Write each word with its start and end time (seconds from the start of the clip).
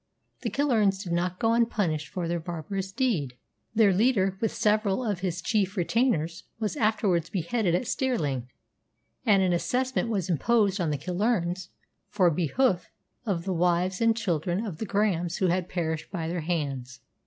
The 0.41 0.49
Killearns 0.49 1.03
did 1.03 1.13
not 1.13 1.37
go 1.37 1.53
unpunished 1.53 2.07
for 2.07 2.27
their 2.27 2.39
barbarous 2.39 2.91
deed. 2.91 3.35
Their 3.75 3.93
leader, 3.93 4.35
with 4.41 4.51
several 4.51 5.05
of 5.05 5.19
his 5.19 5.43
chief 5.43 5.77
retainers, 5.77 6.45
was 6.59 6.75
afterwards 6.75 7.29
beheaded 7.29 7.75
at 7.75 7.85
Stirling, 7.85 8.49
and 9.27 9.43
an 9.43 9.53
assessment 9.53 10.09
was 10.09 10.27
imposed 10.27 10.81
on 10.81 10.89
the 10.89 10.97
Killearns 10.97 11.67
for 12.09 12.31
behoof 12.31 12.89
of 13.27 13.43
the 13.45 13.53
wives 13.53 14.01
and 14.01 14.17
children 14.17 14.65
of 14.65 14.79
the 14.79 14.87
Grahams 14.87 15.37
who 15.37 15.49
had 15.49 15.69
perished 15.69 16.09
by 16.09 16.27
their 16.27 16.41
hands. 16.41 17.01